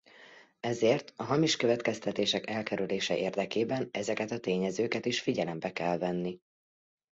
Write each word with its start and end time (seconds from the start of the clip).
Ezért 0.59 1.13
a 1.15 1.23
hamis 1.23 1.55
következtetések 1.55 2.47
elkerülése 2.49 3.17
érdekében 3.17 3.89
ezeket 3.91 4.31
a 4.31 4.39
tényezőket 4.39 5.05
is 5.05 5.19
figyelembe 5.21 5.71
kell 5.71 5.97
venni. 5.97 6.39